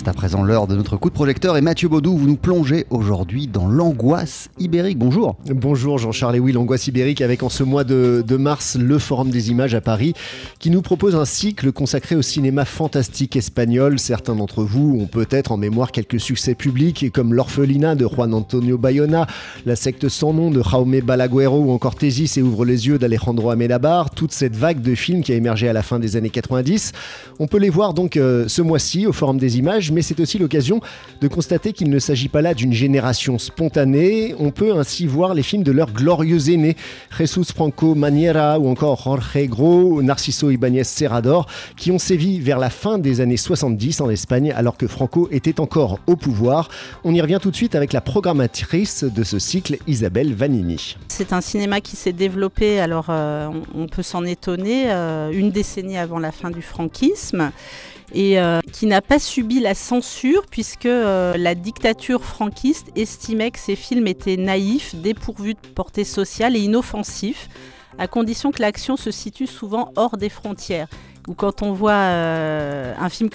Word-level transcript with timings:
C'est 0.00 0.08
à 0.08 0.14
présent 0.14 0.42
l'heure 0.42 0.66
de 0.66 0.74
notre 0.74 0.96
coup 0.96 1.10
de 1.10 1.14
projecteur 1.14 1.58
et 1.58 1.60
Mathieu 1.60 1.90
Baudou, 1.90 2.16
vous 2.16 2.26
nous 2.26 2.38
plongez 2.38 2.86
aujourd'hui 2.88 3.46
dans 3.46 3.68
l'angoisse 3.68 4.48
ibérique. 4.58 4.96
Bonjour. 4.96 5.36
Bonjour 5.44 5.98
Jean-Charles, 5.98 6.38
oui, 6.38 6.52
l'angoisse 6.52 6.86
ibérique 6.86 7.20
avec 7.20 7.42
en 7.42 7.50
ce 7.50 7.62
mois 7.62 7.84
de, 7.84 8.24
mars 8.38 8.78
le 8.80 8.98
Forum 8.98 9.28
des 9.28 9.50
images 9.50 9.74
à 9.74 9.82
Paris 9.82 10.14
qui 10.58 10.70
nous 10.70 10.80
propose 10.80 11.14
un 11.14 11.26
cycle 11.26 11.70
consacré 11.70 12.16
au 12.16 12.22
cinéma 12.22 12.64
fantastique 12.64 13.36
espagnol. 13.36 13.98
Certains 13.98 14.34
d'entre 14.34 14.62
vous 14.62 14.98
ont 14.98 15.06
peut-être 15.06 15.52
en 15.52 15.58
mémoire 15.58 15.92
quelques 15.92 16.18
succès 16.18 16.54
publics 16.54 17.12
comme 17.12 17.34
L'Orphelinat 17.34 17.94
de 17.94 18.08
Juan 18.08 18.32
Antonio 18.32 18.78
Bayona, 18.78 19.26
La 19.66 19.76
secte 19.76 20.08
sans 20.08 20.32
nom 20.32 20.50
de 20.50 20.62
Jaume 20.62 20.98
Balaguero 21.00 21.58
ou 21.58 21.72
encore 21.72 21.94
Tésis 21.94 22.38
et 22.38 22.42
Ouvre 22.42 22.64
les 22.64 22.86
yeux 22.86 22.98
d'Alejandro 22.98 23.50
Amenabar. 23.50 24.08
Toute 24.08 24.32
cette 24.32 24.56
vague 24.56 24.80
de 24.80 24.94
films 24.94 25.22
qui 25.22 25.32
a 25.32 25.34
émergé 25.34 25.68
à 25.68 25.74
la 25.74 25.82
fin 25.82 25.98
des 25.98 26.16
années 26.16 26.30
90. 26.30 26.92
On 27.38 27.46
peut 27.46 27.58
les 27.58 27.68
voir 27.68 27.92
donc 27.92 28.16
euh, 28.16 28.48
ce 28.48 28.62
mois-ci 28.62 29.06
au 29.06 29.12
Forum 29.12 29.36
des 29.36 29.58
images 29.58 29.89
mais 29.92 30.02
c'est 30.02 30.20
aussi 30.20 30.38
l'occasion 30.38 30.80
de 31.20 31.28
constater 31.28 31.72
qu'il 31.72 31.90
ne 31.90 31.98
s'agit 31.98 32.28
pas 32.28 32.42
là 32.42 32.54
d'une 32.54 32.72
génération 32.72 33.38
spontanée. 33.38 34.34
On 34.38 34.50
peut 34.50 34.76
ainsi 34.76 35.06
voir 35.06 35.34
les 35.34 35.42
films 35.42 35.62
de 35.62 35.72
leurs 35.72 35.92
glorieux 35.92 36.50
aînés, 36.50 36.76
Jesus 37.16 37.52
Franco 37.54 37.94
Maniera 37.94 38.58
ou 38.58 38.68
encore 38.68 39.02
Jorge 39.02 39.46
Gros, 39.46 40.02
Narciso 40.02 40.50
Ibáñez 40.50 40.84
Serrador, 40.84 41.46
qui 41.76 41.90
ont 41.90 41.98
sévi 41.98 42.40
vers 42.40 42.58
la 42.58 42.70
fin 42.70 42.98
des 42.98 43.20
années 43.20 43.36
70 43.36 44.00
en 44.00 44.10
Espagne 44.10 44.52
alors 44.54 44.76
que 44.76 44.86
Franco 44.86 45.28
était 45.30 45.60
encore 45.60 45.98
au 46.06 46.16
pouvoir. 46.16 46.68
On 47.04 47.14
y 47.14 47.20
revient 47.20 47.38
tout 47.40 47.50
de 47.50 47.56
suite 47.56 47.74
avec 47.74 47.92
la 47.92 48.00
programmatrice 48.00 49.04
de 49.04 49.22
ce 49.24 49.38
cycle, 49.38 49.78
Isabelle 49.86 50.34
Vanini. 50.34 50.96
C'est 51.08 51.32
un 51.32 51.40
cinéma 51.40 51.80
qui 51.80 51.96
s'est 51.96 52.12
développé, 52.12 52.80
alors 52.80 53.06
euh, 53.08 53.48
on 53.74 53.86
peut 53.86 54.02
s'en 54.02 54.24
étonner, 54.24 54.90
euh, 54.90 55.30
une 55.32 55.50
décennie 55.50 55.98
avant 55.98 56.18
la 56.18 56.32
fin 56.32 56.50
du 56.50 56.62
franquisme 56.62 57.50
et 58.12 58.40
euh, 58.40 58.60
qui 58.72 58.86
n'a 58.86 59.00
pas 59.00 59.18
subi 59.18 59.60
la 59.60 59.74
censure 59.74 60.46
puisque 60.50 60.86
euh, 60.86 61.36
la 61.36 61.54
dictature 61.54 62.24
franquiste 62.24 62.88
estimait 62.96 63.50
que 63.50 63.58
ces 63.58 63.76
films 63.76 64.06
étaient 64.06 64.36
naïfs, 64.36 64.94
dépourvus 64.94 65.54
de 65.54 65.68
portée 65.74 66.04
sociale 66.04 66.56
et 66.56 66.60
inoffensifs, 66.60 67.48
à 67.98 68.06
condition 68.06 68.50
que 68.52 68.62
l'action 68.62 68.96
se 68.96 69.10
situe 69.10 69.46
souvent 69.46 69.92
hors 69.96 70.16
des 70.16 70.28
frontières 70.28 70.88
ou 71.28 71.34
quand 71.34 71.62
on 71.62 71.72
voit 71.72 71.92
euh, 71.92 72.94
un 72.98 73.08
film 73.08 73.28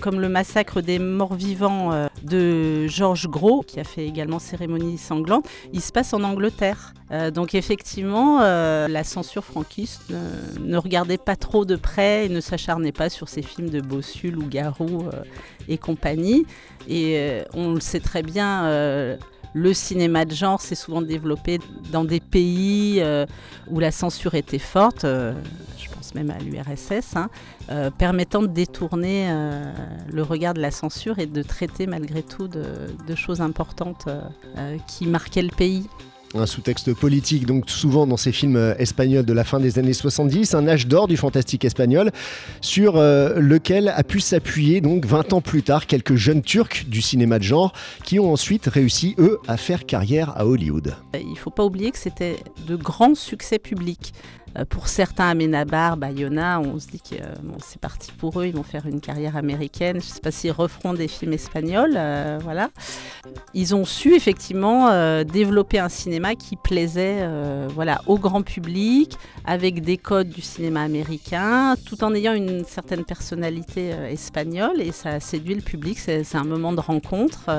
comme 0.00 0.20
Le 0.20 0.28
Massacre 0.28 0.80
des 0.80 0.98
morts 0.98 1.34
vivants 1.34 1.92
euh, 1.92 2.06
de 2.22 2.86
Georges 2.86 3.28
Gros, 3.28 3.62
qui 3.62 3.80
a 3.80 3.84
fait 3.84 4.06
également 4.06 4.38
Cérémonie 4.38 4.98
sanglante, 4.98 5.48
il 5.72 5.80
se 5.80 5.92
passe 5.92 6.12
en 6.12 6.22
Angleterre. 6.22 6.92
Euh, 7.12 7.30
donc 7.30 7.54
effectivement, 7.54 8.40
la 8.40 9.04
censure 9.04 9.44
franquiste 9.44 10.12
ne 10.60 10.76
regardait 10.76 11.18
pas 11.18 11.36
trop 11.36 11.64
de 11.64 11.76
près 11.76 12.26
et 12.26 12.28
ne 12.28 12.40
s'acharnait 12.40 12.92
pas 12.92 13.08
sur 13.08 13.28
ces 13.28 13.42
films 13.42 13.70
de 13.70 13.80
Bossul 13.80 14.38
ou 14.38 14.46
Garou 14.46 15.04
et 15.68 15.78
compagnie. 15.78 16.46
Et 16.88 17.40
on 17.54 17.74
le 17.74 17.80
sait 17.80 18.00
très 18.00 18.22
bien 18.22 19.18
le 19.52 19.74
cinéma 19.74 20.24
de 20.24 20.34
genre 20.34 20.60
s'est 20.60 20.74
souvent 20.74 21.02
développé 21.02 21.58
dans 21.90 22.04
des 22.04 22.20
pays 22.20 23.02
où 23.68 23.80
la 23.80 23.90
censure 23.90 24.34
était 24.34 24.58
forte 24.58 25.04
même 26.14 26.30
à 26.30 26.38
l'URSS, 26.38 27.16
hein, 27.16 27.30
euh, 27.70 27.90
permettant 27.90 28.42
de 28.42 28.48
détourner 28.48 29.28
euh, 29.28 29.72
le 30.10 30.22
regard 30.22 30.54
de 30.54 30.60
la 30.60 30.70
censure 30.70 31.18
et 31.18 31.26
de 31.26 31.42
traiter 31.42 31.86
malgré 31.86 32.22
tout 32.22 32.48
de, 32.48 33.14
choses 33.14 33.40
importantes 33.40 34.06
euh, 34.06 34.76
qui 34.86 35.06
marquaient 35.06 35.42
le 35.42 35.54
pays 35.54 35.86
un 36.34 36.46
sous-texte 36.46 36.94
politique, 36.94 37.46
donc 37.46 37.68
souvent 37.68 38.06
dans 38.06 38.16
ces 38.16 38.32
films 38.32 38.74
espagnols 38.78 39.24
de 39.24 39.32
la 39.32 39.44
fin 39.44 39.58
des 39.60 39.78
années 39.78 39.92
70, 39.92 40.54
un 40.54 40.68
âge 40.68 40.86
d'or 40.86 41.08
du 41.08 41.16
fantastique 41.16 41.64
espagnol, 41.64 42.10
sur 42.60 42.94
lequel 42.96 43.88
a 43.88 44.02
pu 44.04 44.20
s'appuyer 44.20 44.80
donc 44.80 45.04
20 45.04 45.32
ans 45.32 45.40
plus 45.40 45.62
tard 45.62 45.86
quelques 45.86 46.14
jeunes 46.14 46.42
Turcs 46.42 46.86
du 46.86 47.02
cinéma 47.02 47.38
de 47.38 47.44
genre 47.44 47.72
qui 48.04 48.18
ont 48.20 48.32
ensuite 48.32 48.66
réussi, 48.66 49.14
eux, 49.18 49.38
à 49.48 49.56
faire 49.56 49.86
carrière 49.86 50.32
à 50.36 50.46
Hollywood. 50.46 50.94
Il 51.14 51.30
ne 51.30 51.36
faut 51.36 51.50
pas 51.50 51.64
oublier 51.64 51.90
que 51.90 51.98
c'était 51.98 52.36
de 52.66 52.76
grands 52.76 53.14
succès 53.14 53.58
publics. 53.58 54.12
Euh, 54.58 54.64
pour 54.64 54.88
certains, 54.88 55.28
Amenabar, 55.28 55.96
Bayona, 55.96 56.60
on 56.60 56.78
se 56.78 56.88
dit 56.88 57.00
que 57.00 57.16
euh, 57.16 57.34
c'est 57.64 57.80
parti 57.80 58.10
pour 58.12 58.40
eux, 58.40 58.46
ils 58.46 58.54
vont 58.54 58.62
faire 58.62 58.86
une 58.86 59.00
carrière 59.00 59.36
américaine. 59.36 60.00
Je 60.00 60.06
ne 60.06 60.12
sais 60.12 60.20
pas 60.20 60.30
s'ils 60.30 60.52
referont 60.52 60.94
des 60.94 61.08
films 61.08 61.32
espagnols. 61.32 61.94
Euh, 61.96 62.38
voilà. 62.42 62.70
Ils 63.54 63.74
ont 63.74 63.84
su 63.84 64.14
effectivement 64.14 64.90
développer 65.24 65.78
un 65.78 65.88
cinéma 65.88 66.34
qui 66.34 66.56
plaisait 66.56 67.28
voilà, 67.68 68.00
au 68.06 68.18
grand 68.18 68.42
public, 68.42 69.16
avec 69.44 69.82
des 69.82 69.96
codes 69.96 70.28
du 70.28 70.40
cinéma 70.40 70.82
américain, 70.82 71.74
tout 71.84 72.02
en 72.04 72.14
ayant 72.14 72.32
une 72.34 72.64
certaine 72.64 73.04
personnalité 73.04 73.90
espagnole. 74.08 74.80
Et 74.80 74.92
ça 74.92 75.10
a 75.10 75.20
séduit 75.20 75.54
le 75.54 75.62
public. 75.62 75.98
C'est 75.98 76.34
un 76.34 76.44
moment 76.44 76.72
de 76.72 76.80
rencontre. 76.80 77.50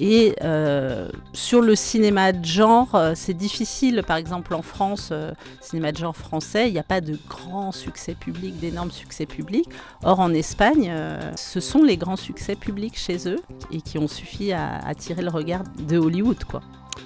Et 0.00 0.34
euh, 0.42 1.08
sur 1.32 1.60
le 1.60 1.74
cinéma 1.74 2.32
de 2.32 2.44
genre, 2.44 2.94
euh, 2.94 3.12
c'est 3.14 3.34
difficile. 3.34 4.02
Par 4.06 4.16
exemple, 4.16 4.54
en 4.54 4.62
France, 4.62 5.10
euh, 5.12 5.32
cinéma 5.60 5.92
de 5.92 5.96
genre 5.96 6.16
français, 6.16 6.68
il 6.68 6.72
n'y 6.72 6.78
a 6.78 6.84
pas 6.84 7.00
de 7.00 7.18
grand 7.28 7.72
succès 7.72 8.14
public, 8.14 8.58
d'énormes 8.58 8.90
succès 8.90 9.26
publics. 9.26 9.68
Or, 10.02 10.20
en 10.20 10.32
Espagne, 10.32 10.92
ce 11.36 11.60
sont 11.60 11.82
les 11.82 11.96
grands 11.96 12.16
succès 12.16 12.56
publics 12.56 12.98
chez 12.98 13.28
eux 13.28 13.40
et 13.70 13.80
qui 13.80 13.98
ont 13.98 14.08
suffi 14.08 14.52
à 14.52 14.78
attirer 14.86 15.22
le 15.22 15.30
regard 15.30 15.62
de 15.88 15.98
Hollywood, 15.98 16.44
quoi. 16.44 16.60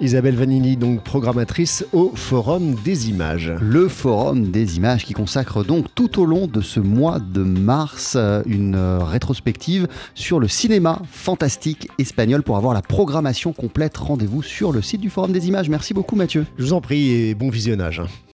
Isabelle 0.00 0.36
Vanini, 0.36 0.76
donc 0.76 1.02
programmatrice 1.02 1.84
au 1.92 2.12
Forum 2.14 2.74
des 2.84 3.08
images. 3.08 3.52
Le 3.60 3.88
Forum 3.88 4.50
des 4.50 4.76
images 4.76 5.04
qui 5.04 5.14
consacre 5.14 5.64
donc 5.64 5.86
tout 5.94 6.20
au 6.20 6.24
long 6.24 6.46
de 6.46 6.60
ce 6.60 6.80
mois 6.80 7.18
de 7.18 7.42
mars 7.42 8.14
euh, 8.16 8.42
une 8.46 8.74
euh, 8.74 8.98
rétrospective 9.02 9.88
sur 10.14 10.40
le 10.40 10.48
cinéma 10.48 11.00
fantastique 11.10 11.88
espagnol. 11.98 12.42
Pour 12.42 12.56
avoir 12.56 12.74
la 12.74 12.82
programmation 12.82 13.52
complète, 13.52 13.96
rendez-vous 13.96 14.42
sur 14.42 14.72
le 14.72 14.82
site 14.82 15.00
du 15.00 15.10
Forum 15.10 15.32
des 15.32 15.48
images. 15.48 15.68
Merci 15.68 15.94
beaucoup 15.94 16.16
Mathieu. 16.16 16.46
Je 16.58 16.64
vous 16.64 16.72
en 16.72 16.80
prie 16.80 17.10
et 17.10 17.34
bon 17.34 17.50
visionnage. 17.50 18.02